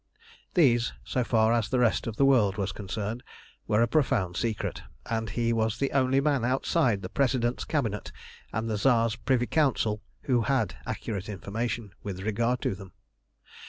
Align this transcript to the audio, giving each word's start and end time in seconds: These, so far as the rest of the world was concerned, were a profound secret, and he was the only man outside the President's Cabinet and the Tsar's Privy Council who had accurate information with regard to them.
These, 0.55 0.93
so 1.05 1.23
far 1.23 1.53
as 1.53 1.69
the 1.69 1.77
rest 1.77 2.07
of 2.07 2.15
the 2.17 2.25
world 2.25 2.57
was 2.57 2.71
concerned, 2.71 3.21
were 3.67 3.83
a 3.83 3.87
profound 3.87 4.35
secret, 4.35 4.81
and 5.05 5.29
he 5.29 5.53
was 5.53 5.77
the 5.77 5.91
only 5.91 6.19
man 6.19 6.43
outside 6.43 7.03
the 7.03 7.07
President's 7.09 7.65
Cabinet 7.65 8.11
and 8.51 8.67
the 8.67 8.77
Tsar's 8.79 9.15
Privy 9.15 9.45
Council 9.45 10.01
who 10.23 10.41
had 10.41 10.75
accurate 10.87 11.29
information 11.29 11.91
with 12.01 12.21
regard 12.21 12.61
to 12.63 12.73
them. 12.73 12.93